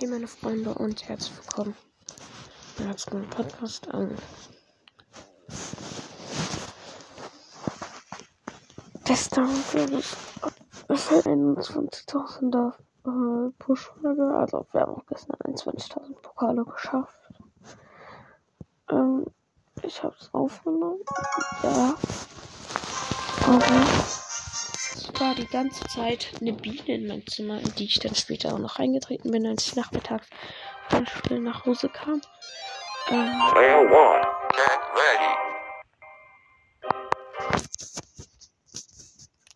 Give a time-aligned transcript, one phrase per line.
[0.00, 1.74] Hey meine Freunde und herzlich willkommen
[2.76, 3.88] beim letzten Podcast.
[3.92, 4.14] Ähm,
[9.04, 12.74] gestern werde ich für 21.000er
[13.06, 17.18] äh, Push-Folge, also wir haben auch gestern 21.000 Pokale geschafft.
[18.92, 19.26] Ähm,
[19.82, 21.00] ich habe es aufgenommen.
[21.64, 21.96] Ja.
[23.48, 24.27] Aber
[25.20, 28.58] war die ganze Zeit eine Biene in meinem Zimmer, in die ich dann später auch
[28.58, 30.28] noch reingetreten bin, als ich nachmittags
[30.88, 32.20] vom Spiel nach Hause kam.
[33.10, 33.40] Ähm,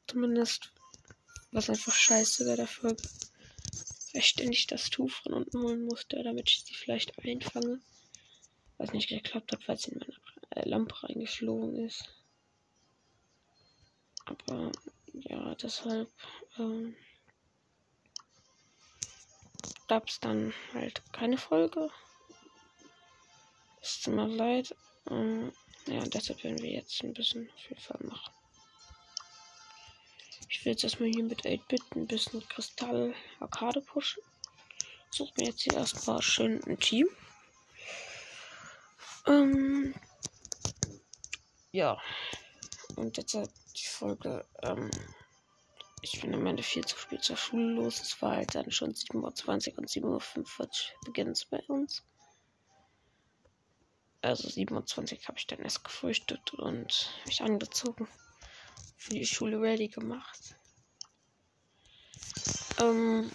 [0.06, 0.72] zumindest
[1.52, 3.02] was einfach scheiße der Folge.
[4.12, 7.80] Weil ich ständig das Tuch von unten holen musste, damit ich sie vielleicht einfange.
[8.78, 12.08] Was nicht geklappt hat, weil sie in meine Lampe reingeflogen ist.
[14.24, 14.72] Aber
[15.14, 16.10] ja, deshalb
[16.58, 16.96] ähm,
[19.88, 21.90] gab es dann halt keine Folge.
[23.80, 24.74] Es tut mir leid.
[25.10, 25.52] Ähm,
[25.86, 28.32] ja, deshalb werden wir jetzt ein bisschen auf jeden Fall machen.
[30.48, 34.22] Ich will jetzt erstmal hier mit 8-Bit ein bisschen Kristall Arcade pushen.
[35.10, 37.08] Suche mir jetzt hier erstmal schön ein Team.
[39.26, 39.94] Ähm,
[41.72, 42.00] ja.
[42.96, 43.36] Und jetzt
[43.72, 44.46] die Folge.
[44.62, 44.90] Ähm,
[46.02, 48.00] ich bin am Ende viel zu spät zur Schule los.
[48.00, 50.68] Es war halt dann schon 7.20 Uhr und 7.45 Uhr
[51.04, 52.02] beginnt es bei uns.
[54.20, 58.08] Also 27 Uhr habe ich dann erst gefrühstückt und mich angezogen.
[58.96, 60.56] Für die Schule ready gemacht.
[62.80, 63.30] Ähm,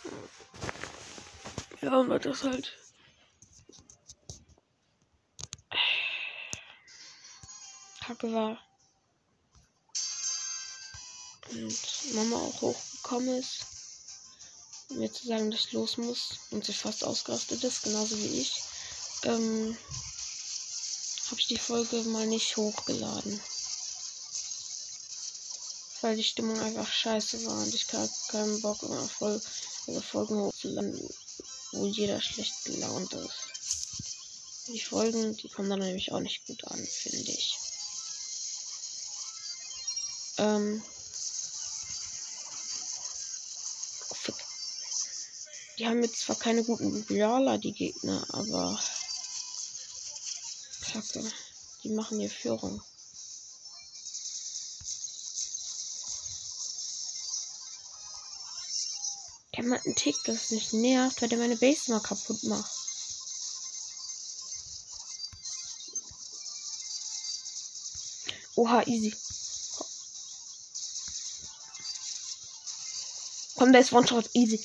[1.82, 2.78] ja, und das halt.
[8.02, 8.67] Kacke war.
[11.52, 13.66] Und Mama auch hochgekommen ist,
[14.90, 18.42] um mir zu sagen, dass ich los muss und sich fast ausgerastet ist, genauso wie
[18.42, 18.64] ich,
[19.24, 19.78] ähm,
[21.30, 23.42] habe ich die Folge mal nicht hochgeladen.
[26.02, 29.42] Weil die Stimmung einfach scheiße war und ich hatte keinen Bock, immer voll
[29.88, 31.10] also Folgen hochzuladen,
[31.72, 34.68] wo jeder schlecht gelaunt ist.
[34.68, 37.58] Die Folgen, die kommen dann nämlich auch nicht gut an, finde ich.
[40.38, 40.84] Ähm.
[44.10, 44.36] Oh, fick.
[45.78, 48.80] Die haben jetzt zwar keine guten Brawler, die Gegner, aber.
[50.82, 51.32] Kacke.
[51.84, 52.82] Die machen hier Führung.
[59.56, 62.72] Der hat einen Tick, das nicht nervt, weil der meine Base mal kaputt macht.
[68.56, 69.16] Oha, easy.
[73.56, 74.30] Komm, der ist One-Shot.
[74.34, 74.64] Easy.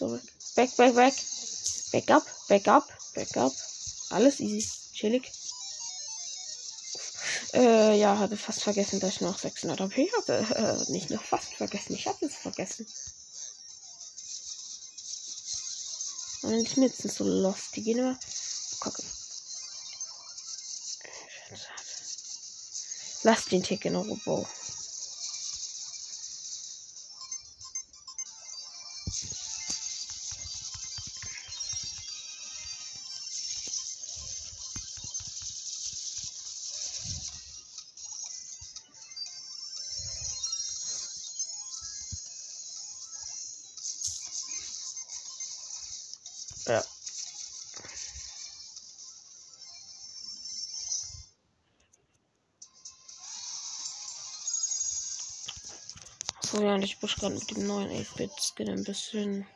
[0.00, 0.22] Zurück.
[0.56, 1.14] Back, back, back.
[1.92, 3.52] Back up, back up, back up.
[4.08, 4.66] Alles easy.
[4.94, 5.30] Chillig.
[7.52, 10.38] Äh, ja, hatte fast vergessen, dass ich noch 600 AP hatte.
[10.54, 11.92] Äh, nicht noch fast vergessen.
[11.92, 12.86] Ich hatte es vergessen.
[16.44, 17.76] Und die sind so lost.
[17.76, 18.18] Die gehen immer.
[18.80, 19.02] Kacke.
[23.22, 24.48] Lass den Tick in Robo.
[57.20, 59.46] Gerade mit dem neuen 8-Bit-Skin ein bisschen.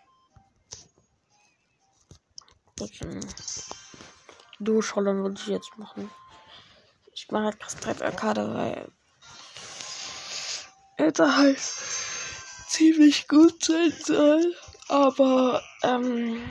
[4.60, 6.10] durchholen würde ich jetzt machen.
[7.14, 8.92] Ich mache halt Kristall Arcade, weil
[10.98, 11.60] er halt
[12.68, 14.54] ziemlich gut sein soll.
[14.88, 16.50] Aber, ähm.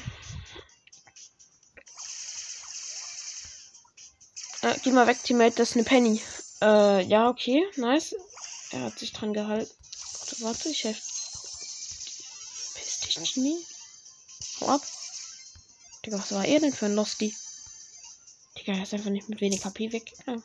[4.62, 6.22] Äh, geh mal weg, Teammate, das ist eine Penny.
[6.62, 8.16] Äh, ja, okay, nice.
[8.72, 9.83] Er hat sich dran gehalten.
[10.34, 11.02] Warte, warte, ich helfe.
[12.74, 13.64] Piss dich, Genie.
[14.60, 14.82] Hau ab.
[16.04, 17.36] Digga, was war er denn für ein Losty?
[18.58, 20.44] Digga, er ist einfach nicht mit wenig HP weggegangen.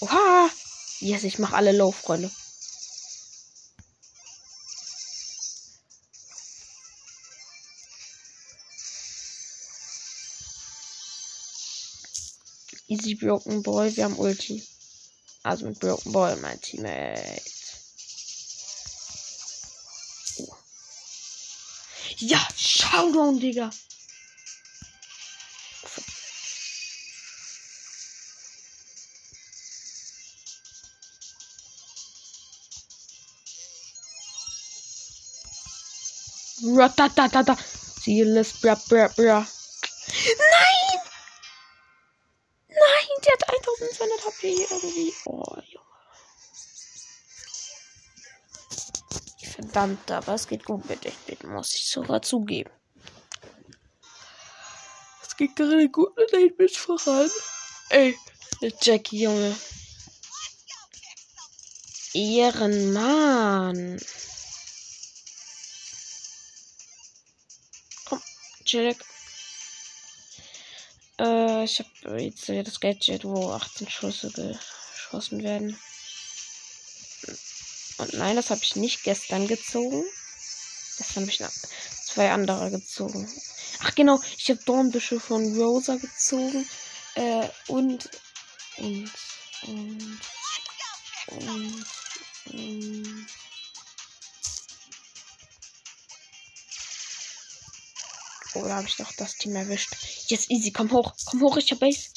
[0.00, 0.48] Oha!
[1.00, 2.30] Yes, ich mach alle low, Freunde.
[12.86, 14.62] Easy Broken Boy, wir haben Ulti.
[15.48, 17.40] Also mit Broken Boy, mein Teammate.
[20.40, 20.54] Oh.
[22.18, 23.70] Ja, Showdown, Digga.
[36.76, 37.56] Ratatatata.
[38.02, 39.38] Seeless, bra, bra, bra.
[39.38, 39.57] Nein!
[44.38, 45.14] 1200 HP irgendwie.
[45.24, 45.84] Oh, Junge.
[49.52, 52.70] Verdammt, aber es geht gut mit Echt muss ich sogar zugeben.
[55.26, 57.30] Es geht gerade gut mit 8-Bit voran.
[57.90, 58.18] Ey,
[58.60, 59.56] der Jackie, Junge.
[62.14, 64.00] Ehrenmann.
[68.04, 68.22] Komm,
[68.64, 69.04] Jack.
[71.18, 75.78] Äh, ich habe jetzt hier das Gadget, wo 18 Schüsse geschossen werden.
[77.98, 80.04] Und nein, das habe ich nicht gestern gezogen.
[80.98, 81.42] Gestern habe ich
[82.04, 83.28] zwei andere gezogen.
[83.80, 86.68] Ach genau, ich habe Dornbüsche von Rosa gezogen.
[87.14, 88.08] Äh, und,
[88.76, 89.10] und,
[89.66, 90.20] und,
[91.26, 91.84] und,
[92.46, 93.26] und.
[98.62, 99.94] Da habe ich doch das Team erwischt.
[100.28, 101.14] Jetzt easy, komm hoch.
[101.26, 102.08] Komm hoch, ich hab Base.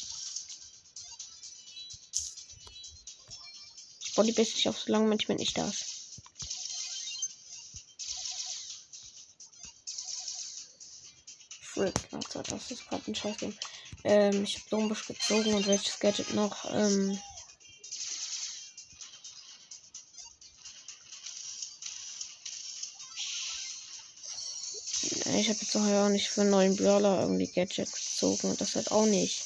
[4.04, 5.84] Ich baue die Base nicht auf, solange manchmal nicht da ist.
[11.60, 13.58] Frick, das ist gerade ein Scheißding.
[14.04, 16.64] Ähm, ich habe Dombusch gezogen und welches Gadget noch?
[16.74, 17.18] Ähm.
[25.34, 28.90] Ich habe jetzt auch nicht für einen neuen Brawler irgendwie Gadget gezogen und das halt
[28.90, 29.42] auch nicht.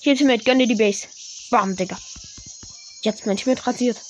[0.00, 1.06] Hier Ultimate, gönn dir die Base.
[1.50, 1.96] Bam, Digga.
[3.02, 4.00] Jetzt mein Team rasiert.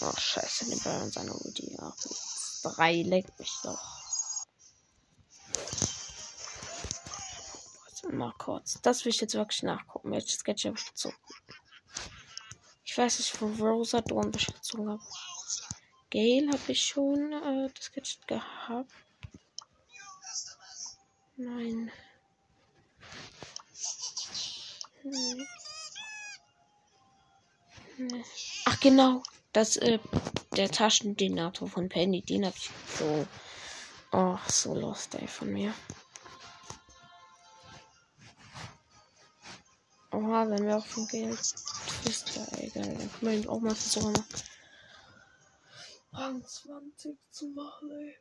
[0.00, 1.76] Ach, scheiße, den Ball und seine Ulti.
[1.80, 1.96] Ach,
[2.62, 3.80] drei leckt mich doch.
[8.12, 8.78] Mal kurz.
[8.82, 10.12] Das will ich jetzt wirklich nachgucken.
[10.12, 11.16] Welches Gadget ich gezogen?
[12.96, 15.02] Ich weiß nicht, wo Rosa Dornbusch gezogen habe.
[16.08, 18.90] Gale habe ich schon äh, das Gadget gehabt.
[21.36, 21.92] Nein.
[25.02, 25.46] Hm.
[28.64, 29.22] Ach genau,
[29.52, 29.98] das äh,
[30.56, 33.26] der Taschendenator von Penny, den habe ich so.
[34.12, 35.74] Oh, so lost ey von mir.
[40.12, 41.54] Oha, wenn wir auch schon Geld.
[42.06, 42.84] Twister, egal.
[42.84, 44.14] Dann können wir ihn auch mal versuchen,
[46.12, 48.16] Rang 20 zu machen, ey.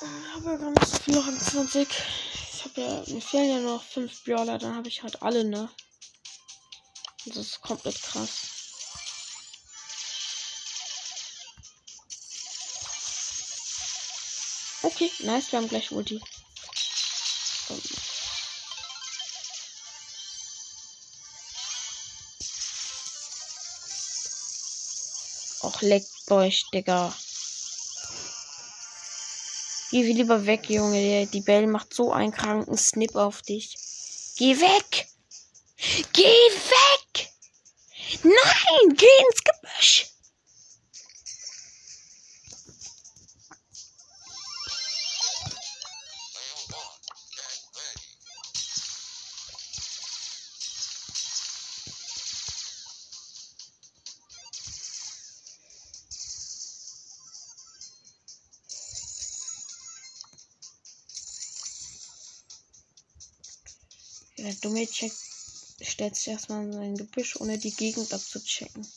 [0.00, 1.88] Ich habe ja gar nicht so viel Rang 20.
[1.88, 5.68] Ich habe ja, mir fehlen ja noch 5 Brawler, dann habe ich halt alle, ne?
[7.26, 8.48] Das ist komplett krass.
[14.84, 16.20] Okay, nice, wir haben gleich Ulti.
[25.82, 27.14] Leckt euch, Digga.
[29.90, 31.26] Geh lieber weg, Junge.
[31.26, 33.76] Die Bell macht so einen kranken Snip auf dich.
[34.36, 35.06] Geh weg!
[36.14, 37.28] Geh weg!
[38.22, 38.94] Nein!
[38.96, 39.44] Geh ins
[64.62, 65.18] Check
[65.82, 68.92] stellt sich erstmal in sein Gebüsch, ohne die Gegend abzuchecken.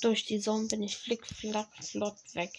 [0.00, 2.52] Durch die Sonne bin ich flick, flack, flott weg.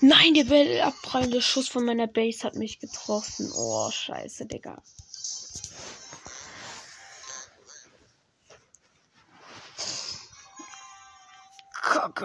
[0.00, 3.50] Nein, der abprallende Schuss von meiner Base hat mich getroffen.
[3.52, 4.82] Oh, scheiße, Digga.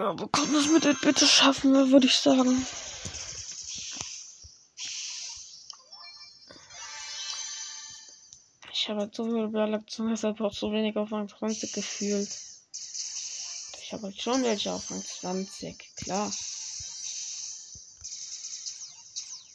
[0.08, 2.66] Aber komm, das mit It bitte schaffen wir, würde ich sagen.
[8.72, 12.28] Ich habe halt so viel Ballaktion, deshalb auch so wenig auf Rang 20 gefühlt.
[13.82, 16.32] Ich habe halt schon welche auf Rang 20, klar.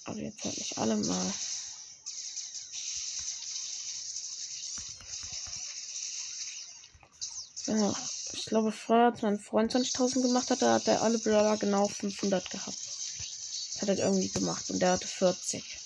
[0.06, 1.34] Aber jetzt halt nicht alle mal.
[7.68, 7.94] Ja,
[8.46, 11.88] ich glaube, früher, als mein Freund 20.000 gemacht hat, da hat er alle Brawler genau
[11.88, 12.78] 500 gehabt.
[12.78, 15.80] Das hat er irgendwie gemacht und der hatte 40.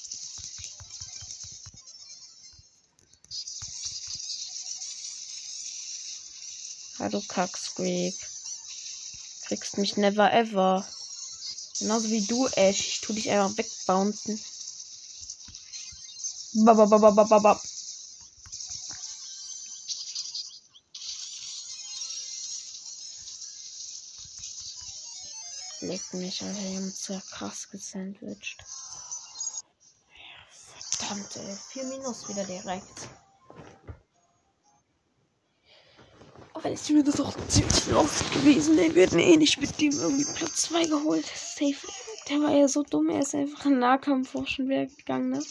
[7.00, 8.16] Hallo Kacksqueak.
[9.46, 10.86] Kriegst mich never ever.
[11.80, 12.80] Genauso wie du, Ash.
[12.90, 14.38] Ich tu dich einfach wegbouncen.
[16.66, 17.64] Babababababab.
[26.20, 26.60] Mich, Alter.
[26.60, 28.58] Die haben uns ja krass gesandwiched.
[30.98, 31.56] Verdammt, ey.
[31.72, 33.08] 4 Minus wieder direkt.
[36.54, 38.78] Aber ist mir das auch ziemlich lost gewesen.
[38.78, 38.94] ey.
[38.94, 41.26] Wir hätten eh nicht mit dem irgendwie Platz 2 geholt.
[41.26, 41.88] Safe.
[42.28, 43.10] Der war ja so dumm.
[43.10, 45.44] Er ist einfach in Nahkampf auch schon wieder gegangen, ne?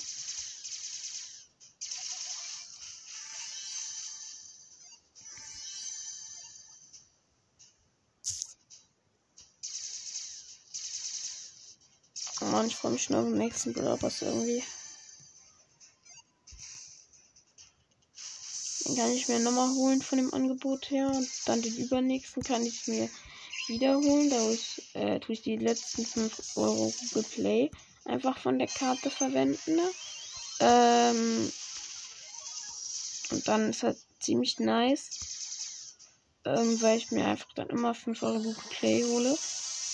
[12.59, 14.65] Mann, ich freue mich schon auf den nächsten Brawlers irgendwie.
[18.85, 21.07] Den kann ich mir nochmal holen von dem Angebot her.
[21.07, 23.09] Und dann den übernächsten kann ich mir
[23.69, 24.29] wiederholen.
[24.29, 27.71] Da ich, äh, tue ich die letzten 5 Euro Google Play
[28.07, 29.77] einfach von der Karte verwenden.
[29.77, 29.91] Ne?
[30.59, 31.53] Ähm,
[33.31, 35.95] und dann ist halt ziemlich nice.
[36.45, 39.39] Ähm, weil ich mir einfach dann immer 5 Euro Google Play hole.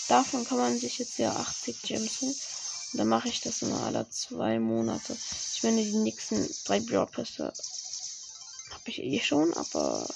[0.07, 2.35] Davon kann man sich jetzt ja 80 Gems holen.
[2.97, 5.17] Dann mache ich das immer alle zwei Monate.
[5.55, 7.51] Ich meine, die nächsten drei Brawl Pässe
[8.71, 10.07] habe ich eh schon, aber.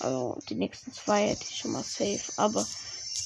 [0.00, 2.20] Also die nächsten zwei hätte ich schon mal safe.
[2.36, 2.66] Aber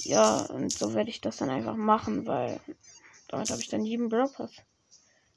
[0.05, 2.61] ja, und so werde ich das dann einfach machen, weil
[3.29, 4.53] damit habe ich dann jeden Brawl Pass.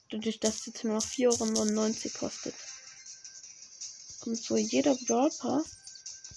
[0.09, 2.55] Dadurch, dass jetzt nur noch 4,99 Euro kostet.
[4.25, 5.31] Und so jeder Brawl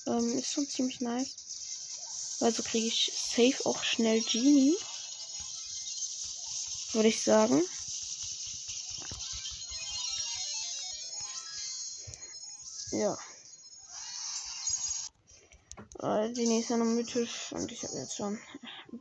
[0.06, 1.45] ähm, ist schon ziemlich nice.
[2.40, 4.76] Weil so kriege ich safe auch schnell Genie.
[6.92, 7.62] Würde ich sagen.
[12.92, 13.18] Ja.
[16.02, 18.38] Äh, ist ja noch mythisch und ich habe jetzt schon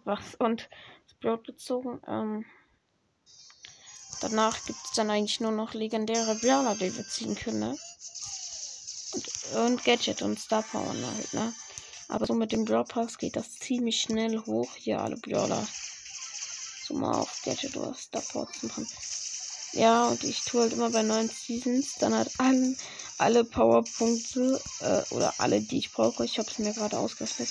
[0.03, 0.69] was und
[1.09, 2.01] Sprout gezogen.
[2.07, 2.45] Ähm,
[4.21, 7.77] danach gibt es dann eigentlich nur noch legendäre Brawler, die wir ziehen können, ne?
[9.13, 11.53] Und, und Gadget und Star Power halt, ne?
[12.07, 14.75] Aber so mit dem Brawl Pass geht das ziemlich schnell hoch.
[14.75, 15.65] Hier alle Brawler.
[16.83, 18.87] So mal auf Gadget oder Star Power zu machen.
[19.73, 22.75] Ja, und ich tue halt immer bei neuen Seasons dann halt alle,
[23.17, 26.23] alle Powerpunkte äh, oder alle, die ich brauche.
[26.23, 27.49] Ich habe es mir gerade ausgerechnet.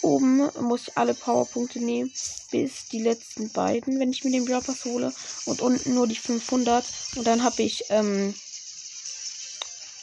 [0.00, 2.12] Oben muss ich alle Powerpunkte nehmen,
[2.50, 5.12] bis die letzten beiden, wenn ich mir den Brawl Pass hole.
[5.44, 6.84] Und unten nur die 500.
[7.14, 8.34] Und dann habe ich ähm,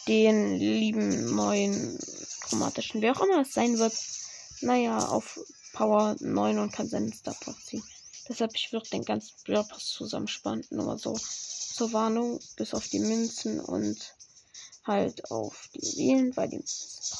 [0.08, 2.00] den lieben neuen
[2.50, 3.94] chromatischen, wer auch immer es sein wird,
[4.62, 5.40] naja, auf
[5.74, 7.84] Power 9 und kann seinen Star Power ziehen.
[8.28, 10.66] Deshalb, ich würde den ganzen Brawl Pass zusammenspannen.
[10.70, 14.16] Nur so zur Warnung, bis auf die Münzen und
[14.86, 16.64] halt auf die Juwelen, weil die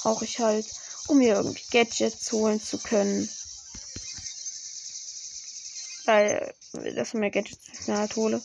[0.02, 0.66] brauche ich halt,
[1.08, 3.28] um mir irgendwie Gadgets holen zu können.
[6.04, 6.54] Weil,
[6.94, 8.42] dass mir Gadgets mir halt hole,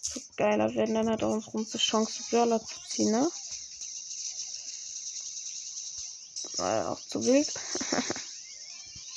[0.00, 3.28] so geiler werden dann halt auch unsere Chance, Brawler zu ziehen, ne?
[6.58, 7.52] War auch zu wild.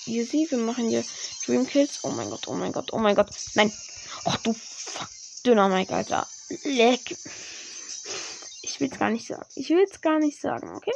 [0.06, 1.04] Easy, wir machen hier
[1.46, 2.00] Dream Kills.
[2.04, 3.30] Oh mein Gott, oh mein Gott, oh mein Gott.
[3.56, 3.72] Nein.
[4.26, 5.10] Ach du fuck.
[5.46, 6.28] Dynamik, Alter.
[6.64, 7.18] Leck.
[8.62, 9.46] Ich will's gar nicht sagen.
[9.56, 10.94] Ich will's gar nicht sagen, okay?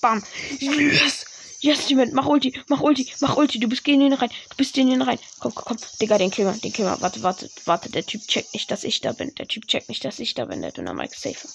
[0.00, 0.22] Bam.
[0.58, 1.24] Yes.
[1.60, 3.58] Yes, Jemand, mach Ulti, mach Ulti, mach Ulti.
[3.58, 4.30] Du bist gegen ihn rein.
[4.50, 5.18] Du bist in ihn rein.
[5.40, 5.88] Komm, komm, komm.
[6.00, 7.00] Digga, den Killer, den Killer.
[7.00, 7.90] Warte, warte, warte.
[7.90, 9.34] Der Typ checkt nicht, dass ich da bin.
[9.36, 10.62] Der Typ checkt nicht, dass ich da bin.
[10.62, 11.48] Der Dynamik safe.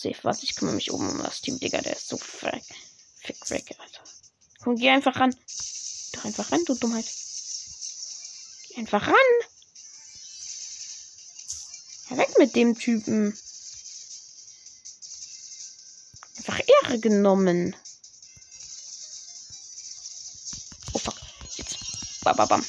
[0.00, 0.42] Safe, was?
[0.42, 1.82] Ich kümmere mich oben um das Team, Digga.
[1.82, 2.64] Der ist so freck.
[3.16, 4.02] Fick weg, Alter.
[4.62, 5.36] Komm, geh einfach ran.
[6.12, 7.04] Doch einfach ran, du Dummheit.
[8.68, 9.14] Geh einfach ran.
[12.16, 13.38] Weg mit dem Typen.
[16.38, 17.76] Einfach Ehre genommen.
[20.94, 21.20] Oh fuck.
[21.56, 21.76] Jetzt.
[22.24, 22.64] Bam, bam,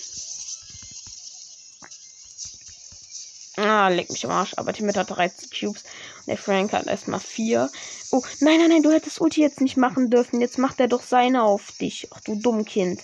[3.64, 4.56] Ah, leck mich am Arsch.
[4.58, 5.84] Aber Timid hat 13 Cubes.
[6.20, 7.70] Und der Frank hat erstmal 4.
[8.12, 10.42] Oh, nein, nein, nein, du hättest Ulti jetzt nicht machen dürfen.
[10.42, 12.08] Jetzt macht er doch seine auf dich.
[12.12, 13.02] Ach du dumm Kind.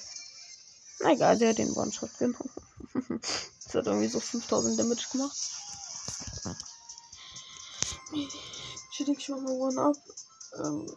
[0.99, 2.49] Na egal, der hat den One-Shot genommen.
[3.19, 5.37] das hat irgendwie so 5000 Damage gemacht.
[8.13, 9.97] Ich denke, mach mal One-Up.
[10.63, 10.87] Ähm,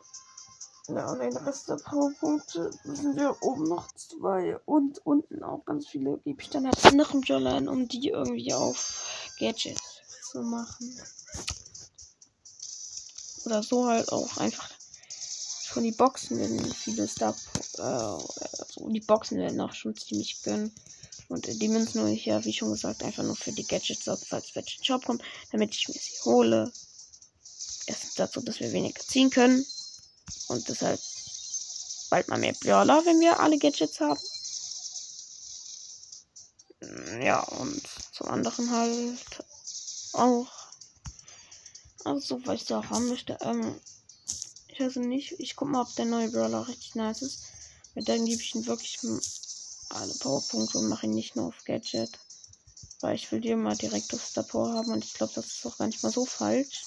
[0.88, 4.59] ja, und den Rest der Powerpunkte sind wir oben noch zwei.
[4.64, 6.17] Und unten auch ganz viele.
[6.25, 9.10] Gebe ich dann halt anderen Jolline, um die irgendwie auf
[9.40, 11.00] Gadgets zu machen.
[13.47, 14.68] Oder so halt auch einfach.
[15.64, 17.35] Schon die Boxen werden viele Star.
[17.78, 20.73] Also die Boxen werden auch schon ziemlich gönnen.
[21.28, 24.54] Und die Münzen hole ich ja, wie schon gesagt, einfach nur für die Gadgets falls
[24.54, 26.73] welche Shop kommt, damit ich mir sie hole.
[27.87, 29.64] Erstens dazu, dass wir weniger ziehen können.
[30.49, 31.00] Und deshalb
[32.11, 34.20] bald mal mehr Brawler, wenn wir alle Gadgets haben.
[37.23, 37.82] Ja, und
[38.20, 39.44] zum anderen halt
[40.12, 40.52] auch.
[42.04, 43.38] Also, was ich da auch haben möchte.
[43.40, 43.80] Ähm,
[44.68, 45.36] ich weiß nicht.
[45.38, 47.44] Ich guck mal, ob der neue Brawler richtig nice ist.
[47.94, 48.98] Weil dann gebe ich ihm wirklich
[49.88, 52.18] alle Powerpunkte und mache ihn nicht nur auf Gadget.
[53.00, 55.78] Weil ich will die immer direkt auf Star haben und ich glaube, das ist auch
[55.78, 56.84] gar nicht mal so falsch.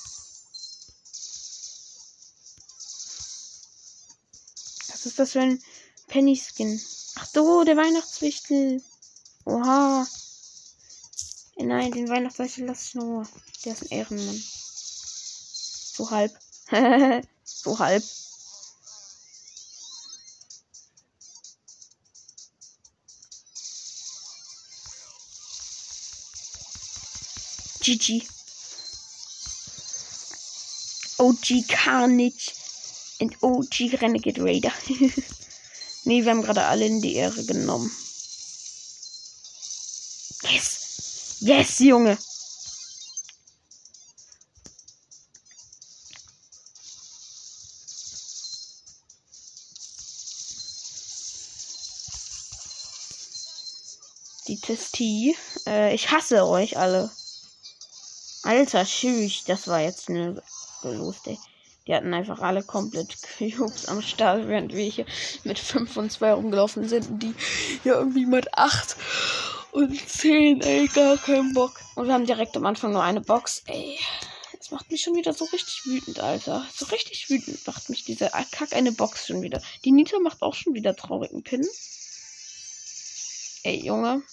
[4.90, 5.64] Was ist das für ein
[6.08, 6.80] Penny-Skin?
[7.16, 8.84] Ach so, der Weihnachtswichtel.
[9.46, 10.08] Oha.
[11.66, 13.26] Nein, den Weihnachtswichtel lasse ich nur.
[13.64, 14.44] Der ist ein Ehrenmann.
[15.96, 16.38] So halb.
[17.44, 18.04] so halb.
[27.82, 28.24] GG.
[31.18, 32.52] OG Carnage
[33.20, 34.74] und OG Renegade Raider.
[36.04, 37.90] nee, wir haben gerade alle in die Ehre genommen.
[41.46, 41.80] Yes!
[41.80, 42.18] Junge!
[54.48, 55.36] Die Testie.
[55.68, 57.12] Äh, ich hasse euch alle.
[58.44, 59.44] Alter, tschüss.
[59.44, 60.42] Das war jetzt eine
[60.82, 61.38] Gelust, ey.
[61.88, 65.06] Die hatten einfach alle komplett Cubes am Start, während wir hier
[65.44, 67.10] mit 5 und 2 rumgelaufen sind.
[67.10, 67.36] Und die
[67.84, 68.96] hier irgendwie mit 8
[69.74, 71.80] und 10, ey, gar keinen Bock.
[71.96, 74.00] Und wir haben direkt am Anfang nur eine Box, ey.
[74.58, 76.66] Das macht mich schon wieder so richtig wütend, Alter.
[76.74, 79.62] So richtig wütend macht mich diese Kack eine Box schon wieder.
[79.84, 81.68] Die Nita macht auch schon wieder traurigen Pin.
[83.64, 84.24] Ey, Junge.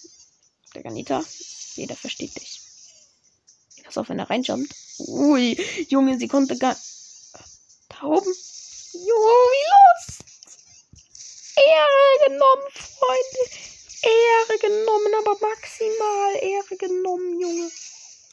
[0.73, 1.23] Der Ganita.
[1.75, 2.61] Jeder versteht dich.
[3.83, 4.73] Pass auf, wenn er reinjumpt.
[4.99, 5.57] Ui,
[5.89, 6.77] Junge, sie konnte gar.
[7.89, 8.33] Da oben.
[8.93, 10.19] Junge, wie los?
[11.57, 13.70] Ehre genommen, Freunde.
[14.03, 17.71] Ehre genommen, aber maximal Ehre genommen, Junge.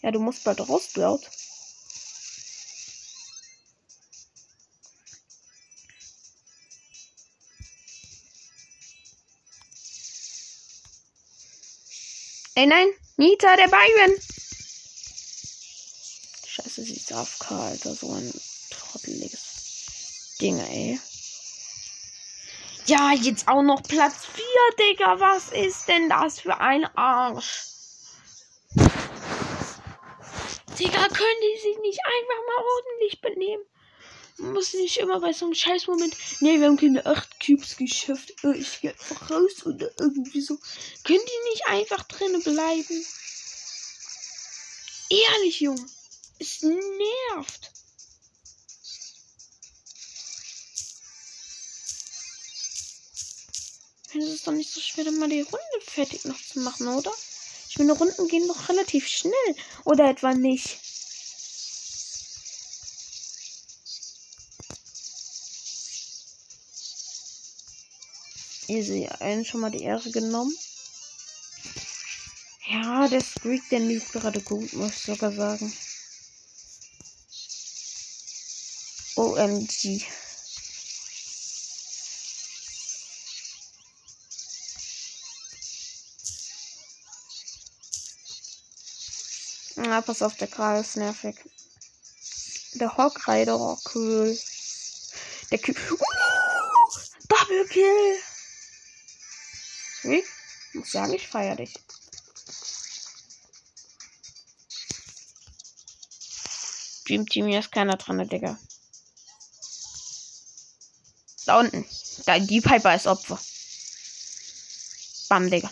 [0.03, 1.29] Ja, du musst bald raus, Blaut.
[12.55, 14.21] Ey, nein, Nita, der Byron.
[16.45, 17.95] Scheiße, sie ist AFK, Alter.
[17.95, 18.33] So ein
[18.71, 20.99] trotteliges Ding, ey.
[22.89, 24.45] Ja, jetzt auch noch Platz 4,
[24.79, 25.21] Digga.
[25.21, 27.67] Was ist denn das für ein Arsch?
[30.79, 33.63] Digga, können die sich nicht einfach mal ordentlich benehmen?
[34.39, 36.17] Man muss nicht immer bei so einem Scheißmoment.
[36.41, 38.33] Nee, wir haben keine 8 Cubes geschafft.
[38.43, 40.57] Äh, ich geh einfach raus oder irgendwie so.
[41.05, 43.07] Können die nicht einfach drinnen bleiben?
[45.11, 45.85] Ehrlich, Junge.
[46.39, 47.78] Es nervt.
[54.19, 57.13] Es ist doch nicht so schwer, dann mal die Runde fertig noch zu machen, oder?
[57.69, 59.33] Ich meine, Runden gehen doch relativ schnell.
[59.85, 60.79] Oder etwa nicht?
[68.67, 70.55] Easy, einen schon mal die Ehre genommen.
[72.71, 75.73] Ja, der Squeak, der lief gerade gut, muss ich sogar sagen.
[79.15, 80.05] OMG.
[89.81, 91.37] Na, pass auf, der Kral ist nervig.
[92.75, 94.37] Der Hawk Rider, oh, cool.
[95.53, 95.77] Der Kühl.
[95.91, 95.99] Uh,
[97.29, 98.17] Double Kill.
[100.01, 100.25] Sweet.
[100.75, 101.73] Muss sagen, ich feier dich.
[107.07, 108.59] Dream Team, hier ist keiner dran, Digga.
[111.47, 111.87] Da unten.
[112.27, 113.39] Da, die Piper ist Opfer.
[115.29, 115.71] Bam, Digga.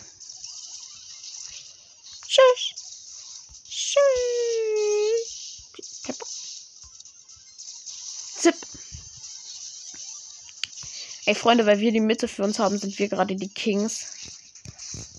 [11.27, 14.05] Ey, Freunde, weil wir die Mitte für uns haben, sind wir gerade die Kings.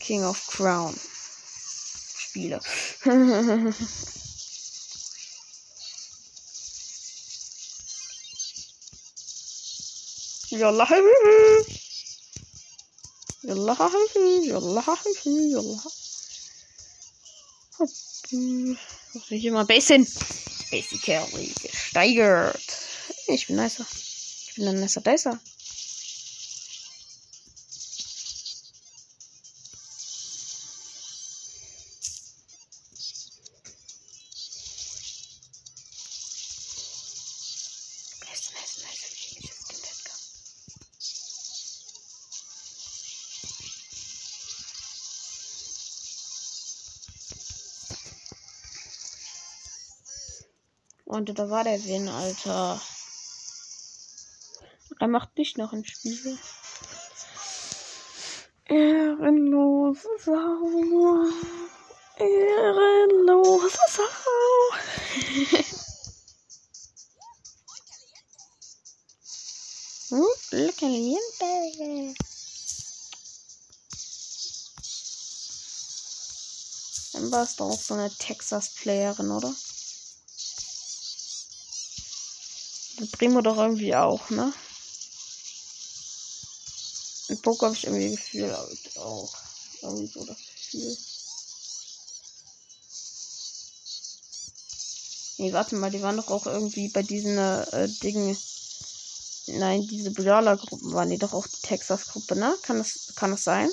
[0.00, 0.98] King of Crown.
[2.16, 2.60] Spiele.
[10.48, 10.88] Yalla.
[13.42, 13.90] Yalla.
[14.42, 14.98] Yalla.
[15.26, 15.82] Yalla.
[19.12, 20.06] Muss ich immer Base hin.
[20.70, 22.62] Basic Carry gesteigert.
[23.26, 23.84] Ich bin nicer.
[23.92, 25.38] Ich bin ein nicer Dicer.
[51.18, 52.80] Und da war der Win, Alter.
[55.00, 56.38] Er macht nicht noch ein Spiel.
[58.66, 61.24] Ehrenlose Sau.
[62.18, 64.02] Ehrenlose Sau.
[70.10, 72.14] Uh, le caliente.
[77.12, 79.52] Dann war es doch so eine Texas-Playerin, oder?
[82.98, 84.52] Und Primo doch irgendwie auch, ne?
[87.28, 88.54] In Poker habe ich irgendwie Gefühl
[88.96, 89.32] auch.
[89.82, 90.96] Irgendwie so das Gefühl.
[95.40, 98.36] Nee, warte mal, die waren doch auch irgendwie bei diesen äh, Dingen.
[99.46, 102.56] Nein, diese Brawler-Gruppen waren die doch auch die Texas-Gruppe, ne?
[102.62, 103.70] Kann das, kann das sein?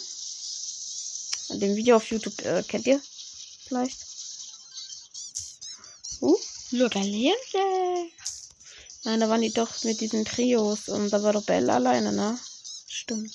[1.49, 3.01] In dem Video auf YouTube äh, kennt ihr
[3.67, 3.97] vielleicht?
[6.21, 6.38] Uh,
[6.71, 6.93] look.
[9.05, 12.39] Nein, da waren die doch mit diesen Trios und da war doch Bella alleine, ne?
[12.87, 13.31] Stimmt.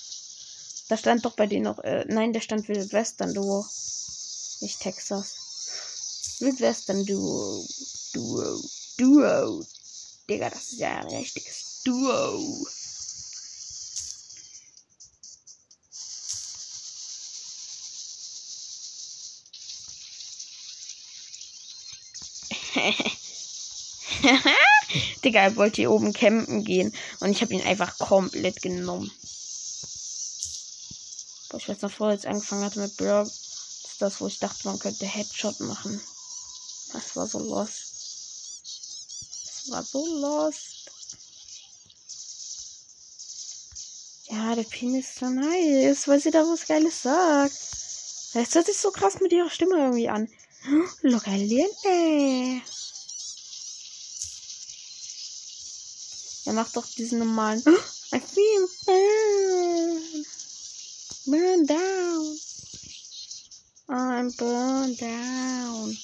[0.88, 3.64] Da stand doch bei denen noch, äh, nein, da stand Wildwestern Duo.
[4.60, 6.36] Nicht Texas.
[6.40, 7.64] Wildwestern Duo.
[8.12, 8.60] Duo.
[8.98, 9.64] Duo.
[10.28, 12.66] Digga, das ist ja ein richtiges Duo.
[25.24, 29.10] Digga, er wollte hier oben campen gehen und ich habe ihn einfach komplett genommen.
[31.50, 33.00] Boah, ich weiß noch, vorher jetzt angefangen hatte mit.
[33.00, 36.00] Das ist das, wo ich dachte, man könnte Headshot machen.
[36.92, 37.90] Das war so lost.
[39.44, 40.90] Das war so lost.
[44.30, 47.56] Ja, der Pin ist so nice, weil sie da was Geiles sagt.
[48.32, 50.28] Das hört sich so krass mit ihrer Stimme irgendwie an.
[51.02, 52.62] Lokaliente.
[56.50, 57.62] Er macht doch diesen normalen.
[58.12, 60.26] I feel burn.
[61.26, 62.38] Burn down.
[63.86, 65.96] I'm burn down.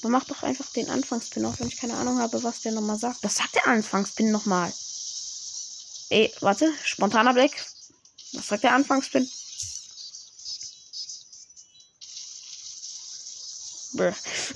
[0.00, 2.98] Aber mach doch einfach den Anfangspin, auch wenn ich keine Ahnung habe, was der nochmal
[2.98, 3.22] sagt.
[3.22, 4.72] Was sagt der Anfangspin nochmal?
[6.10, 7.52] Ey, warte, spontaner Blick.
[8.32, 9.30] Was sagt der Anfangspin?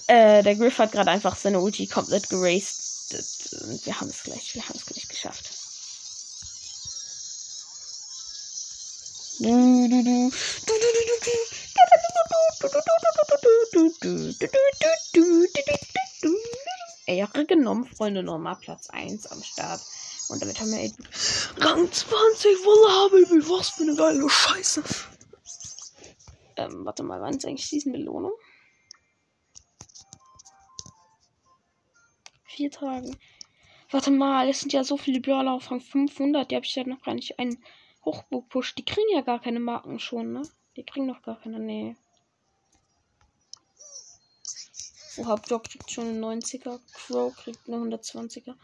[0.08, 2.81] Äh, der Griff hat gerade einfach seine Ulti komplett geraced.
[3.14, 5.50] Und wir haben es gleich, wir haben es gleich geschafft.
[17.06, 19.80] Ehre genommen, Freunde, nochmal Platz 1 am Start.
[20.28, 20.90] Und damit haben wir
[21.58, 24.82] Rang 20, Wolle was für eine geile Scheiße.
[26.56, 28.32] Ähm, warte mal, wann ist eigentlich diese Belohnung?
[32.54, 33.16] Vier Tagen.
[33.90, 36.84] Warte mal, es sind ja so viele Brawler auf Rang 500, die habe ich ja
[36.84, 37.64] noch gar nicht einen
[38.04, 38.76] hochgepusht.
[38.76, 40.42] Die kriegen ja gar keine Marken schon, ne?
[40.76, 41.96] Die kriegen noch gar keine, nee.
[45.16, 48.54] Oha, Block kriegt schon einen 90er, Crow kriegt eine 120er.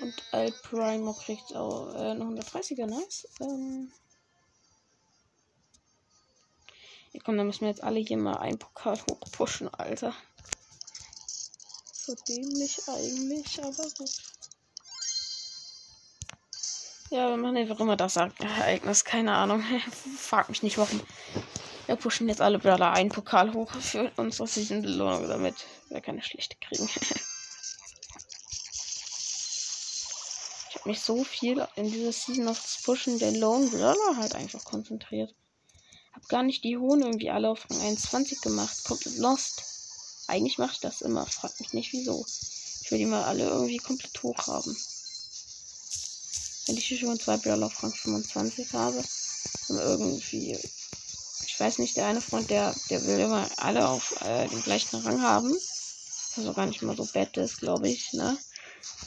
[0.00, 3.26] Und Al Primo kriegt auch äh, eine 130er, nice.
[3.40, 3.90] Ähm
[7.12, 10.14] ja, komm, dann müssen wir jetzt alle hier mal einen Pokal hochpushen, Alter.
[12.08, 14.10] So dämlich eigentlich, aber gut.
[17.10, 19.62] Ja, wir machen einfach immer das Ereignis, keine Ahnung.
[20.18, 21.02] Frag mich nicht warum.
[21.84, 25.54] Wir pushen jetzt alle Brawler einen Pokal hoch für unsere Season Belohnung, damit
[25.90, 26.88] wir keine schlechte kriegen.
[30.70, 34.34] ich habe mich so viel in dieser Season auf das Pushen der Lone Brawler halt
[34.34, 35.34] einfach konzentriert.
[36.14, 38.82] Hab gar nicht die hohen irgendwie alle auf Rang 21 gemacht.
[38.84, 39.77] Komplett lost.
[40.28, 41.26] Eigentlich mache ich das immer.
[41.26, 42.24] Frag mich nicht wieso.
[42.82, 44.76] Ich will die mal alle irgendwie komplett hoch haben.
[46.68, 49.02] wenn ich hier schon zwei Brawler auf Rang 25 habe.
[49.68, 50.58] Und irgendwie,
[51.46, 54.96] ich weiß nicht, der eine Freund, der, der will immer alle auf äh, den gleichen
[54.96, 55.50] Rang haben.
[55.54, 58.36] Was also gar nicht mal so bad ist, glaube ich, ne?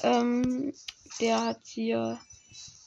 [0.03, 0.73] Ähm,
[1.19, 2.19] der hat hier,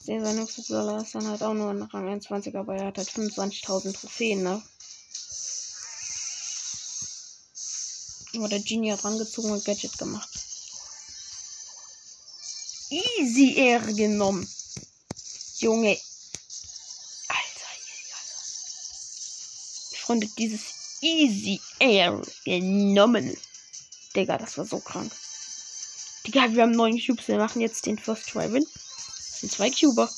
[0.07, 2.97] den sein höchster Brawler ist dann halt auch nur ein Rang 21, aber er hat
[2.97, 4.61] halt 25.000 Trophäen, ne?
[8.37, 10.29] Aber der Genie hat rangezogen und Gadget gemacht.
[12.89, 14.47] Easy Air genommen.
[15.57, 15.97] Junge.
[17.27, 19.97] Alter, easy, Alter.
[19.97, 20.61] Freunde, dieses
[21.01, 23.35] Easy Air genommen.
[24.15, 25.11] Digga, das war so krank.
[26.25, 27.27] Digga, wir haben neun Cubes.
[27.27, 28.65] Wir machen jetzt den First Try Win.
[28.65, 30.09] Das sind zwei Cuber.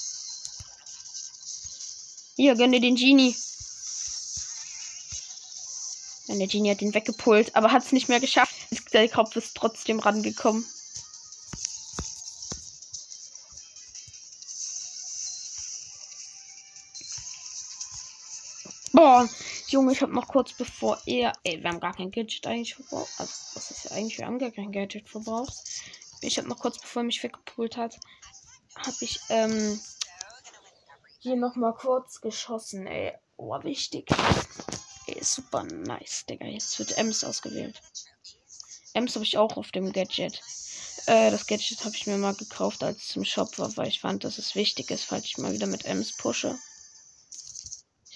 [2.35, 3.35] Hier, gönne den Genie.
[6.27, 8.55] Der Genie hat ihn weggepult, aber hat es nicht mehr geschafft.
[8.93, 10.65] Der Kopf ist trotzdem rangekommen.
[18.91, 19.29] Boah,
[19.67, 21.33] Junge, ich habe noch kurz bevor er.
[21.43, 23.11] Ey, wir haben gar kein Gadget eigentlich verbraucht.
[23.17, 24.17] Also, was ist ja eigentlich?
[24.17, 25.53] Wir haben gar kein Gadget verbraucht.
[26.21, 27.99] Ich habe noch kurz bevor er mich weggepult hat,
[28.75, 29.79] habe ich ähm,
[31.19, 33.13] hier noch mal kurz geschossen, ey.
[33.37, 34.09] Oh, wichtig.
[35.27, 36.45] Super nice, Digga.
[36.45, 37.81] Jetzt wird Ems ausgewählt.
[38.93, 40.41] Ems habe ich auch auf dem Gadget.
[41.05, 43.99] Äh, das Gadget habe ich mir mal gekauft, als es im Shop war, weil ich
[43.99, 46.57] fand, dass es wichtig ist, falls ich mal wieder mit Ems pushe.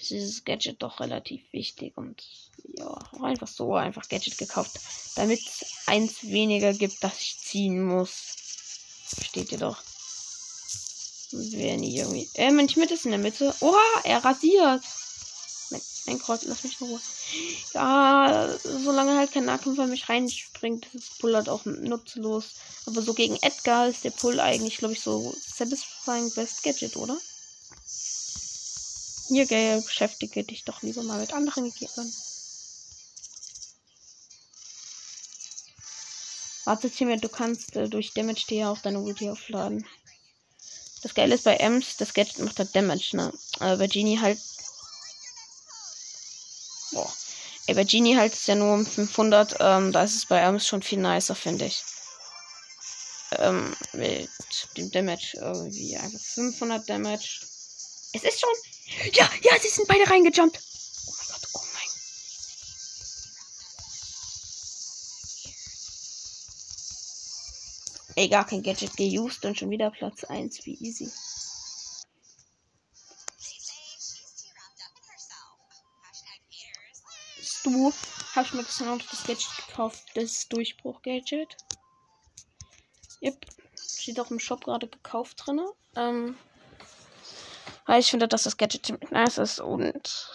[0.00, 2.22] Ist dieses Gadget doch relativ wichtig und
[2.78, 4.80] ja, einfach so einfach Gadget gekauft,
[5.14, 8.36] damit es eins weniger gibt, das ich ziehen muss.
[9.14, 9.82] Versteht ihr doch.
[11.32, 12.28] Wer nie irgendwie.
[12.34, 13.54] Äh, mein Schmidt ist in der Mitte.
[13.60, 14.82] Oha, er rasiert.
[16.06, 17.00] Ein Kreuz, lass mich in Ruhe.
[17.74, 22.54] Ja, solange halt kein Nahkämpfer mich reinspringt, ist das Pull halt auch nutzlos.
[22.86, 27.18] Aber so gegen Edgar ist der Pull eigentlich, glaube ich, so satisfying best Gadget, oder?
[29.28, 32.12] Hier, Gail, beschäftige dich doch lieber mal mit anderen Gegnern.
[36.64, 39.86] Warte, Timmy, du kannst äh, durch Damage dir auch deine Ulti aufladen.
[41.02, 43.32] Das Geile ist bei Ems, das Gadget macht halt Damage, ne?
[43.58, 44.38] Aber bei Genie halt
[46.92, 47.12] Boah.
[47.66, 49.56] Ey, bei Genie halt es ja nur um 500.
[49.60, 51.82] Ähm, da ist es bei Hermes schon viel nicer, finde ich.
[53.38, 54.28] Ähm, mit
[54.76, 55.96] dem Damage irgendwie.
[55.96, 57.40] Einfach 500 Damage.
[58.12, 58.50] Es ist schon.
[59.12, 60.58] Ja, ja, sie sind beide reingejumpt.
[61.06, 61.88] Oh mein Gott, oh mein.
[68.16, 70.66] Ey, gar kein Gadget geused und schon wieder Platz 1.
[70.66, 71.10] Wie easy.
[77.72, 77.92] Du,
[78.34, 81.56] habe ich mir gestern auch das Gadget gekauft, das Durchbruch-Gadget.
[83.22, 83.46] Yep.
[83.98, 85.60] Steht auch im Shop gerade gekauft drin.
[85.96, 86.36] Ähm,
[87.86, 90.28] weil ich finde, dass das Gadget ziemlich nice ist und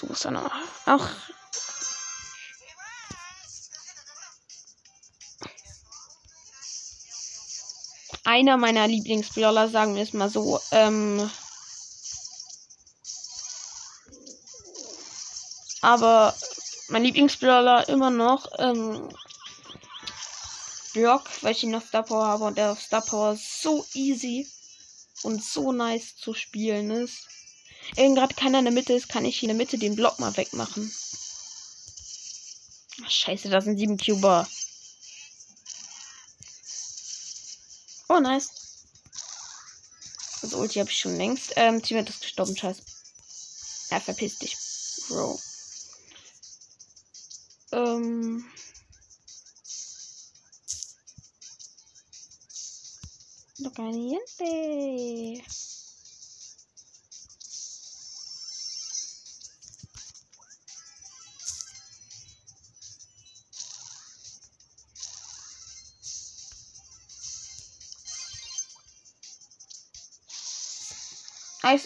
[0.00, 1.08] du ist dann auch.
[8.24, 11.28] Einer meiner Lieblingsbrawler, sagen wir es mal so, ähm,
[15.80, 16.34] aber
[16.92, 19.08] mein Lieblingsbrawler immer noch ähm,
[20.92, 24.46] Brock, weil ich ihn auf Star Power habe und der auf Star Power so easy
[25.22, 27.28] und so nice zu spielen ist.
[27.94, 30.36] Wenn gerade keiner in der Mitte ist, kann ich in der Mitte den Block mal
[30.36, 30.92] wegmachen.
[33.04, 34.46] Ach, scheiße, da sind sieben Cuber.
[38.10, 38.50] Oh, nice.
[40.42, 41.54] Das Ulti habe ich schon längst.
[41.56, 42.82] Ähm, Team ist gestorben, scheiße.
[43.90, 44.56] Ja, verpiss dich,
[45.08, 45.40] Bro.
[47.72, 48.44] Ähm.
[53.58, 55.42] Lo caliente.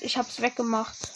[0.07, 1.16] Ich hab's weggemacht.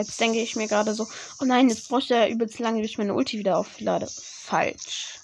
[0.00, 1.06] Jetzt denke ich mir gerade so,
[1.40, 4.08] oh nein, jetzt brauche ich ja übelst lange, bis ich meine Ulti wieder auflade.
[4.10, 5.20] Falsch.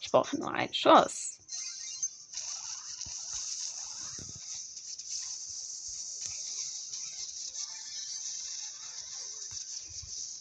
[0.00, 1.38] Ich brauche nur einen Schuss.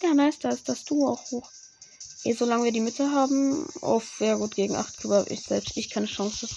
[0.01, 1.51] Ja, nice, da ist das Du auch hoch.
[2.23, 5.75] Eh, solange wir die Mitte haben, auf sehr gut gegen 8 Kuba habe ich selbst
[5.75, 6.47] ich keine Chance.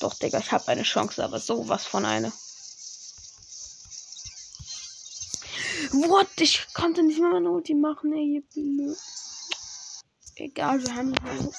[0.00, 2.32] Doch, Digga, ich habe eine Chance, aber sowas von eine.
[5.94, 6.40] What?
[6.40, 8.98] Ich konnte nicht mal meine Ulti machen, ey, blöd.
[10.34, 11.52] Egal, wir haben ihn,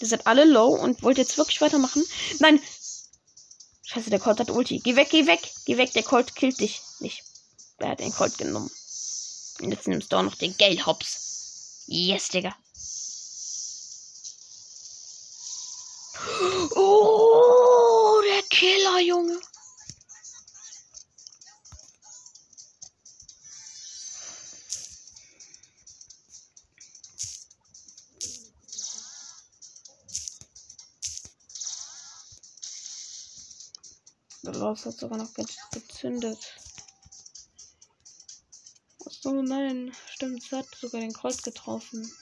[0.00, 2.02] Ihr seid alle low und wollt jetzt wirklich weitermachen?
[2.38, 2.58] Nein!
[3.82, 4.78] Scheiße, der Colt hat Ulti.
[4.78, 5.52] Geh weg, geh weg!
[5.66, 7.33] Geh weg, der Colt killt dich nicht.
[7.84, 8.70] Er hat den Colt genommen.
[9.60, 11.84] Und jetzt nimmst du auch noch den Gale Hops.
[11.86, 12.56] Yes, Digga.
[16.76, 19.38] Oh, der Killer, Junge.
[34.40, 36.63] Los hat sogar noch ganz gezündet.
[39.24, 39.90] Achso, nein.
[40.12, 42.12] Stimmt, es hat sogar den Kreuz getroffen.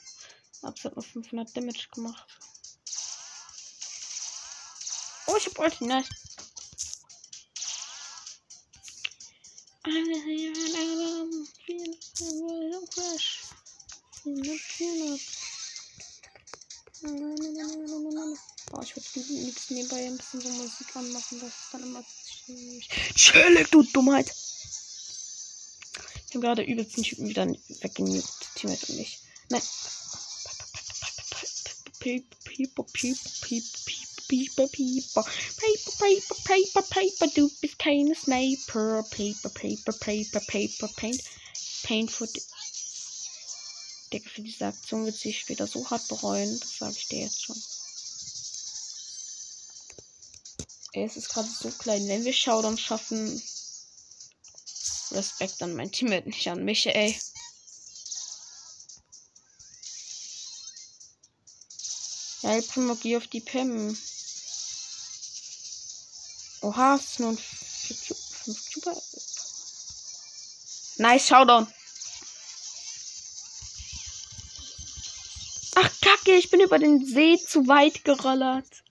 [0.61, 2.39] Aber es hat nur 500 Damage gemacht.
[5.27, 6.07] Oh, ich hab Ulti, nice.
[18.71, 22.05] Boah, ich würde nichts nebenbei ein bisschen so Musik anmachen, das ist dann immer
[22.45, 24.33] ziemlich chillig, du Dummheit.
[26.33, 29.19] Habe gerade übelst den Typen wieder weggemutet, Teammate und ich.
[29.49, 29.61] Nein.
[31.99, 33.61] Paper, paper, paper,
[36.43, 39.03] paper, paper, du bist keine Sniper.
[39.11, 41.23] Paper, paper, paper, paper, paint,
[41.83, 42.27] paint for.
[44.11, 47.43] Digga, für diese Aktion wird sich später so hart bereuen, das sage ich dir jetzt
[47.43, 47.61] schon.
[50.93, 52.07] Ey, es ist gerade so klein.
[52.07, 53.41] Wenn wir Showdown schaffen,
[55.13, 57.19] Respekt an mein Teammate, nicht an mich, ey.
[62.41, 63.97] Ja, Primo, geh auf die Pem.
[66.61, 69.01] Oha, es ist nur ein 5 Cuba.
[70.97, 71.67] Nice, Showdown.
[75.75, 78.82] Ach, Kacke, ich bin über den See zu weit gerollert.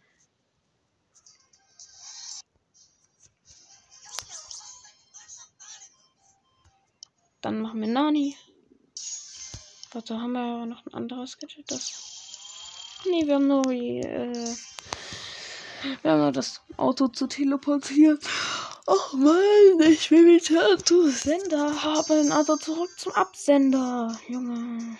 [10.12, 11.70] Warte, haben wir aber noch ein anderes Gadget?
[11.70, 13.00] Das.
[13.06, 14.54] Nee, wir haben nur die, äh,
[16.02, 18.18] wir haben nur das Auto zu teleportieren.
[18.86, 22.30] Ach Mann, ich will wieder zu Sender haben.
[22.30, 24.98] Also zurück zum Absender, Junge.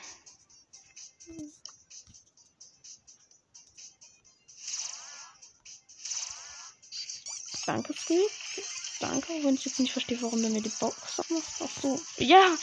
[7.66, 8.31] Danke, Steve.
[9.01, 11.61] Danke, wenn ich jetzt nicht verstehe, warum du mir die Box aufmachst.
[11.61, 12.01] Ach so.
[12.16, 12.57] Ja.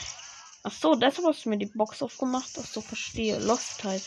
[0.63, 2.52] Ach so, deshalb hast du mir die Box aufgemacht.
[2.60, 3.39] Ach so, verstehe.
[3.39, 4.04] Lost halt.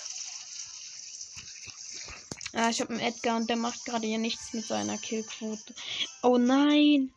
[2.54, 5.74] Ah, ich habe einen Edgar und der macht gerade hier nichts mit seiner Killquote.
[6.22, 7.10] Oh nein.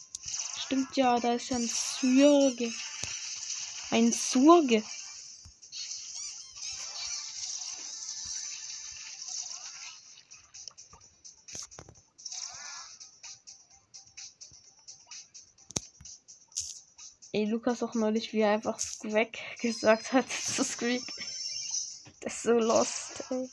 [0.66, 2.74] Stimmt ja, da ist ja ein Surge.
[3.92, 4.84] Ein Surge.
[17.36, 21.04] Ey, Lukas auch neulich, wie er einfach Squack gesagt hat zu Squeak.
[22.22, 23.50] Das ist so lost, ey.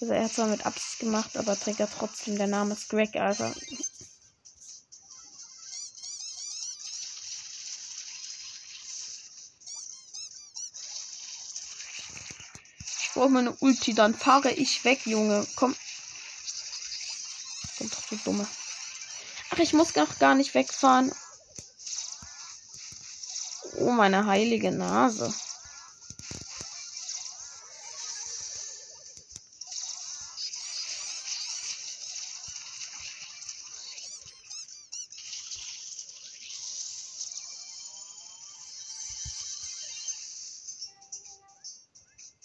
[0.00, 3.52] Also er hat zwar mit Absicht gemacht, aber trägt ja trotzdem der Name Squack, Alter.
[13.00, 15.44] Ich brauche meine Ulti, dann fahre ich weg, Junge.
[15.56, 15.74] Komm.
[17.78, 18.46] Komm doch, du Dumme.
[19.50, 21.12] Ach, ich muss auch gar nicht wegfahren.
[23.86, 25.32] Oh, meine heilige Nase.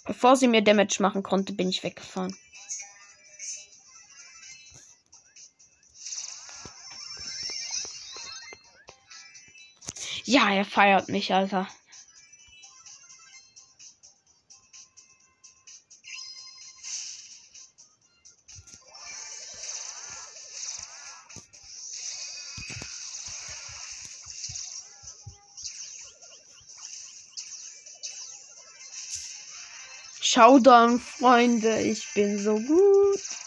[0.05, 2.37] Bevor sie mir Damage machen konnte, bin ich weggefahren.
[10.33, 11.67] Ja, er feiert mich, Alter.
[30.21, 33.40] Showdown, Freunde, ich bin so gut.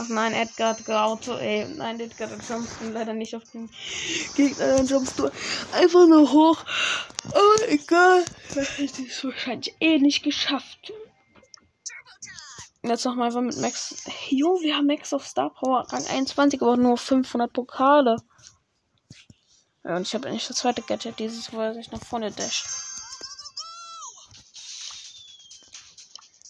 [0.00, 1.66] Ach nein, Edgar hat Auto, ey.
[1.74, 3.68] Nein, Edgar hat jumpst du leider nicht auf den
[4.36, 5.28] Gegner, dann jumpst du
[5.72, 6.64] einfach nur hoch.
[7.24, 8.24] Aber egal.
[8.54, 10.92] Hätte ich es wahrscheinlich eh nicht geschafft.
[12.82, 14.04] Jetzt nochmal einfach mit Max.
[14.30, 18.16] Jo, wir haben Max auf Star Power Rang 21, aber nur 500 Pokale.
[19.84, 22.66] Ja, und ich habe eigentlich das zweite Gadget, dieses, wo er sich nach vorne dasht.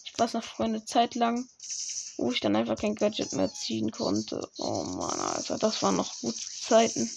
[0.05, 1.47] Ich weiß noch früher eine Zeit lang,
[2.19, 4.49] wo ich dann einfach kein Gadget mehr ziehen konnte.
[4.57, 7.09] Oh Mann, Alter, das waren noch gute Zeiten.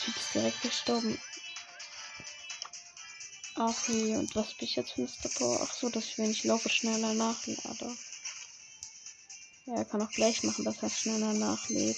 [0.00, 1.18] Typ ist direkt gestorben.
[3.54, 5.28] Okay, und was bin ich jetzt für Mr.
[5.38, 5.60] Power?
[5.62, 7.96] Ach so, dass ich, wenn ich laufe, schneller nachlade.
[9.66, 11.96] Ja, er kann auch gleich machen, dass er schneller nachlädt.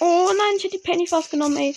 [0.00, 1.76] Oh nein, ich hätte die Penny fast genommen, ey.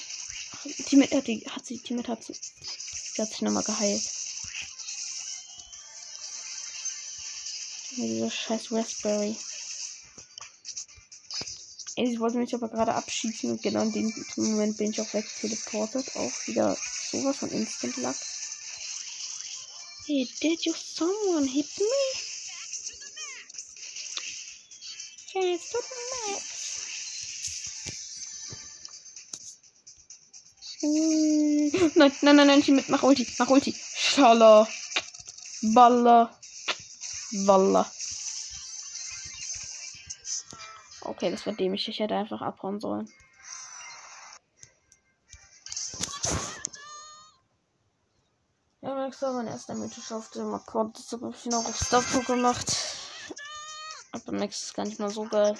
[0.51, 2.33] Ach, Teammate hat, die, hat sie, Teammate hat sie.
[2.33, 4.01] Sie hat sich nochmal geheilt.
[7.97, 9.37] Ja, dieser scheiß Raspberry.
[11.97, 15.13] Ey, sie wollte mich aber gerade abschießen und genau in dem Moment bin ich auch
[15.13, 16.15] weg teleportet.
[16.15, 16.75] Auch wieder
[17.11, 18.15] sowas von Instant Luck.
[20.07, 22.03] Hey, did you someone hit me?
[25.33, 26.43] Yes, to the max.
[30.81, 31.91] Hm.
[31.99, 33.73] Nein, nein, nein, nein, ich mit, mach Ulti, mach Ulti.
[33.73, 34.67] Schalla.
[35.73, 36.29] Baller.
[37.47, 37.91] Walla.
[41.01, 41.87] Okay, das war dämlich.
[41.87, 43.11] Ich hätte einfach abhauen sollen.
[49.21, 50.97] War mein erster mythischer auf dem Akkord.
[50.97, 52.75] Das habe ich noch auf Starpro gemacht.
[54.11, 55.57] Aber Max ist gar nicht mal so geil.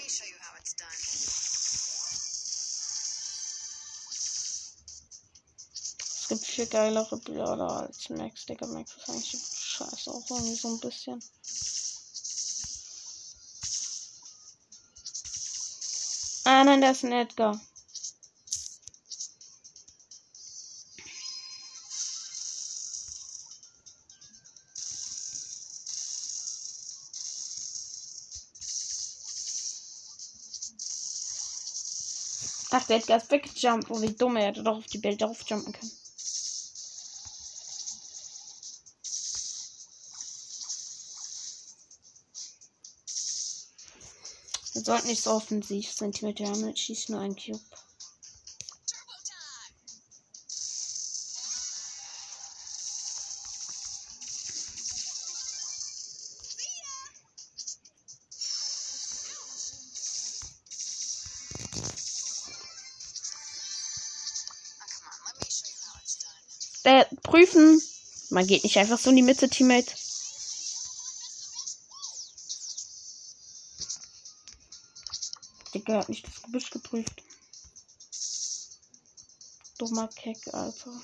[6.25, 8.45] Es gibt viel geilere Bilder als Max.
[8.45, 11.21] Digga, Max ist eigentlich scheiße auch irgendwie so ein bisschen.
[16.45, 17.59] Ah nein, das ist ein Edgar.
[32.77, 33.89] Ach, der Edgar ist weggejumpt.
[33.89, 35.91] Oh, wie dumm er hätte doch auf die Welt draufjumpen können.
[44.73, 47.61] Wir sollten nicht so offensiv sein, Team der Hamlet schießt nur ein Cube.
[68.35, 69.95] Man geht nicht einfach so in die Mitte, Teammate.
[75.73, 77.23] Digga, hat nicht das Gebüsch geprüft.
[79.77, 81.01] Dummer Keck, Alter.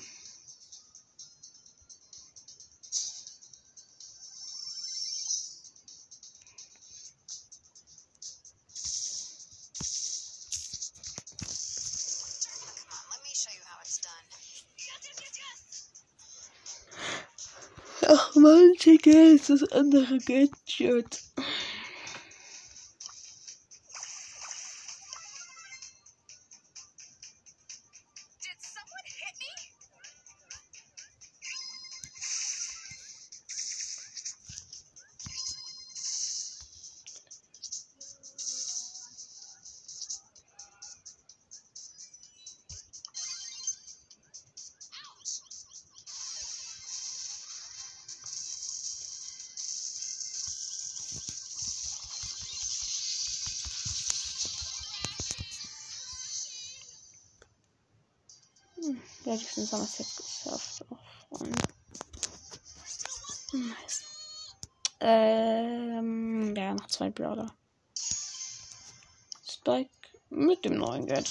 [19.10, 21.31] Ist das andere Gadget.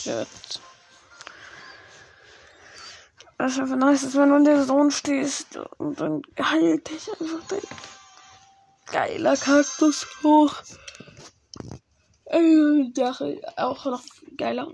[0.04, 0.62] Gadget.
[3.38, 7.10] Das ist einfach nice, dass wenn du in der Zone stehst und dann heilt dich
[7.20, 7.62] einfach dein
[8.86, 10.56] geiler Kaktus hoch.
[12.26, 12.92] Äh,
[13.58, 14.04] auch noch
[14.38, 14.72] geiler.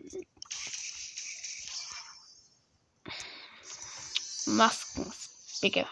[4.46, 5.88] Maskenspicke.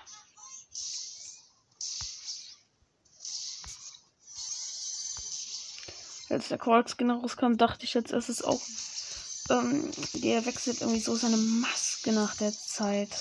[6.29, 8.59] Als der Quark-Skin rauskam, dachte ich jetzt, es ist auch.
[9.49, 13.11] Ähm, der wechselt irgendwie so seine Maske nach der Zeit.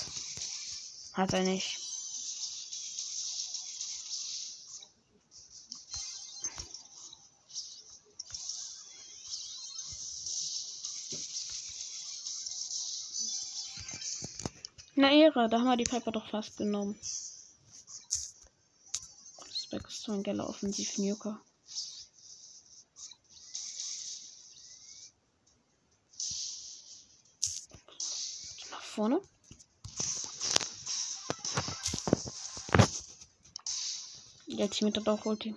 [1.12, 1.78] Hat er nicht.
[14.96, 16.98] Na Ehre, da haben wir die Piper doch fast genommen.
[19.52, 21.40] Speck ist so ein geiler Offensiv-Nuker.
[28.94, 29.20] Vorne.
[34.46, 35.54] Der Team hat auch Ulti.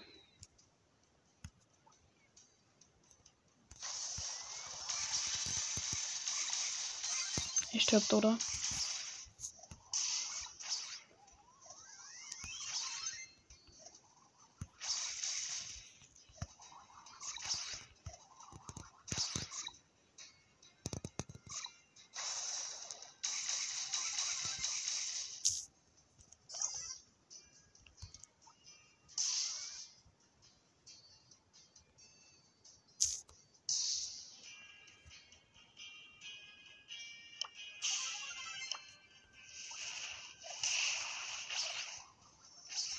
[7.73, 8.39] Er stirbt, oder?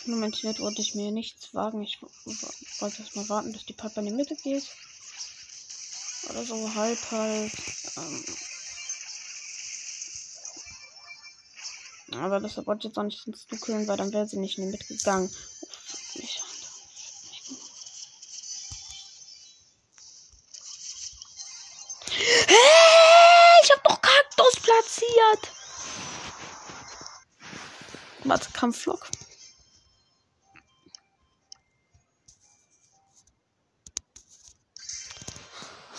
[0.09, 1.83] Moment, jetzt wollte ich mir nichts wagen.
[1.83, 4.67] Ich wollte erst mal warten, bis die Piper in die Mitte geht.
[6.31, 7.53] Oder so halb halt.
[7.97, 8.25] Ähm.
[12.13, 14.65] Aber deshalb wollte ich jetzt auch nicht ins Dukeln, weil dann wäre sie nicht in
[14.65, 15.31] die Mitte gegangen.
[16.15, 16.41] Ich
[23.71, 25.53] hab doch Kaktus platziert.
[28.25, 29.11] Warte, Kampfflock.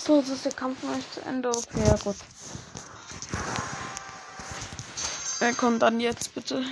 [0.09, 1.51] So, ist der Kampf noch nicht zu Ende.
[1.51, 2.15] Okay, ja gut.
[5.37, 6.63] Wer kommt dann jetzt bitte?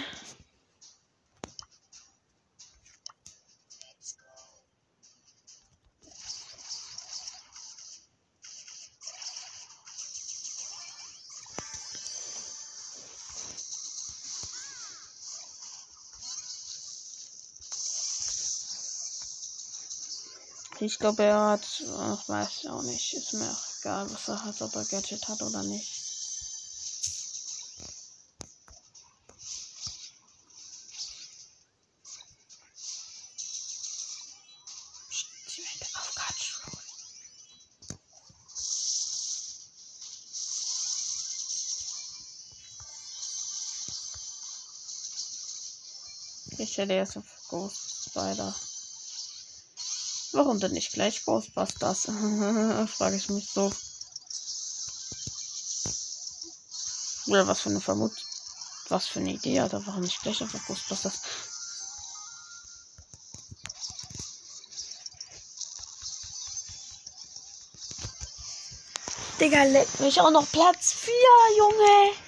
[20.88, 21.83] Ich glaube, er hat.
[21.97, 23.13] Ach, weiß ich auch nicht.
[23.13, 25.91] Ist mir auch egal, was er hat, ob er Gadget hat oder nicht.
[46.59, 48.55] Ich hätte erst auf Ghost Spider.
[50.38, 52.01] Warum denn nicht gleich Ghostbusters?
[52.95, 53.73] Frage ich mich so.
[57.25, 58.11] Oder was für eine Vermut.
[58.88, 59.83] Was für eine Idee hat er?
[59.88, 61.19] Warum nicht gleich einfach Ghostbusters?
[69.39, 71.13] Digga, leck mich auch noch Platz 4,
[71.57, 72.26] Junge.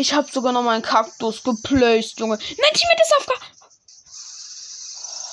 [0.00, 2.38] Ich hab sogar noch meinen Kaktus geplaced, Junge.
[2.38, 3.34] Nein, Teammate ist aufge...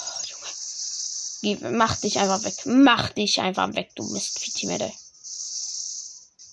[0.03, 1.61] Oh, Junge.
[1.71, 2.53] Geh, mach dich einfach weg.
[2.65, 4.91] Mach dich einfach weg, du Mist, Teammate.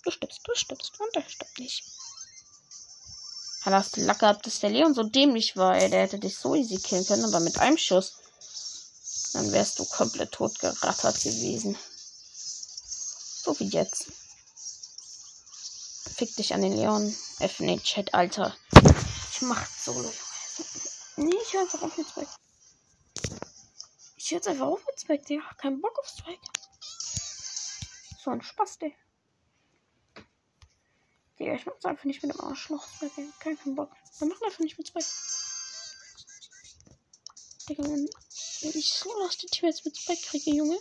[0.04, 1.82] Du stirbst, du stirbst und er stirbt nicht.
[3.62, 5.90] Hat du Lack gehabt, dass der Leon so dämlich war, ey.
[5.90, 8.12] Der hätte dich so easy killen können, aber mit einem Schuss.
[9.32, 11.76] Dann wärst du komplett tot gerattert gewesen.
[13.42, 14.06] So wie jetzt.
[16.16, 17.14] Fick dich an den Leon.
[17.58, 18.56] In den Chat, Alter.
[19.32, 20.14] Ich mach Solo, Junge.
[21.16, 22.30] Nee, ich hör einfach auf mit Spike.
[24.16, 25.42] Ich hör jetzt einfach auf mit Spike, Digga.
[25.58, 26.40] Kein Bock auf Spike.
[28.22, 28.96] So ein Spaß, Digga.
[31.38, 32.86] Digga, ich mach's einfach nicht mit dem Arschloch.
[33.00, 33.10] Ey.
[33.40, 33.90] Kein, kein Bock.
[34.18, 35.06] Wir machen einfach nicht mit Spike.
[37.68, 38.08] Digga, wenn
[38.62, 40.78] ich so aus die Teammates mit Spike kriege, Junge,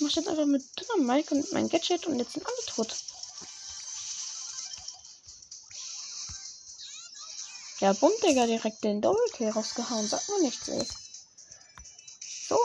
[0.00, 2.94] mach ich jetzt einfach mit dünner Mike und mein Gadget und jetzt sind alle tot.
[7.80, 10.08] Ja, bumm, Digga, direkt den Doppelkill rausgehauen.
[10.08, 10.84] Sagt man nichts, ey.
[12.48, 12.58] So.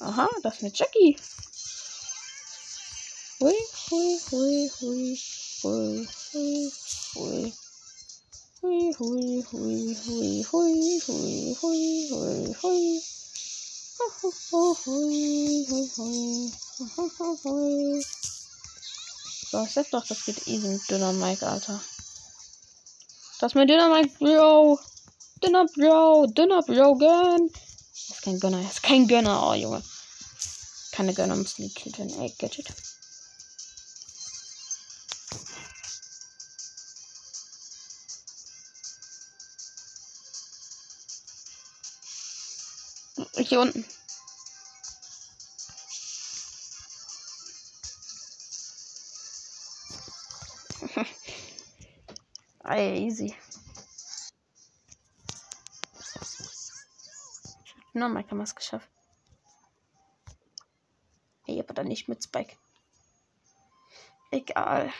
[0.00, 1.16] Aha, das mit Jackie.
[3.38, 3.54] Hui,
[3.88, 5.18] hui, hui, hui,
[5.62, 6.72] hui, hui,
[7.14, 7.52] hui.
[8.62, 13.02] Hui, hui, hui, hui, hui, hui, hui, hui, hui.
[13.98, 16.52] Hu, hu, hu, hui, hui, hui.
[16.78, 18.04] Hu, hu, hu, hui.
[19.50, 21.80] So, ich sag doch, das geht easy mit dünner Mike, Alter.
[23.42, 24.78] Das ist mein dünner Mike, Bro.
[25.42, 27.50] Dünner Bro, dünner Bro, Gun.
[27.52, 29.82] Das ist kein Gönner, das ist kein Gönner, oh Junge.
[30.92, 32.72] Keine Gönner müssen gekillt werden, ey, Gadget.
[43.38, 43.84] Hier unten.
[52.72, 53.36] Ey, easy.
[57.92, 58.88] Na, Mike haben wir es geschafft.
[61.46, 62.56] Ey, aber dann nicht mit Spike.
[64.30, 64.90] Egal.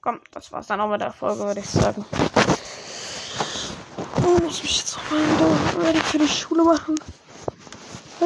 [0.00, 2.04] Komm, das war's dann auch mit der Folge, würde ich sagen.
[4.26, 6.96] Oh, muss mich jetzt noch mal ready für die Schule machen.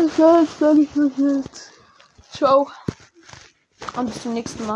[0.00, 1.44] Das war's, sag ich euch.
[2.32, 2.70] Ciao.
[3.96, 4.66] Und bis zum nächsten Mal.